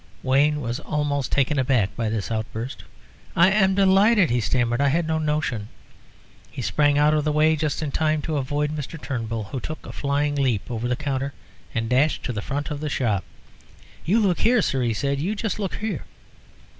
[0.23, 2.83] Wayne was almost taken aback by this outburst.
[3.35, 4.81] "I am delighted," he stammered.
[4.81, 5.67] "I had no notion"
[6.51, 8.99] He sprang out of the way just in time to avoid Mr.
[8.99, 11.33] Turnbull, who took a flying leap over the counter
[11.75, 13.23] and dashed to the front of the shop.
[14.03, 16.03] "You look here, sir," he said; "you just look here."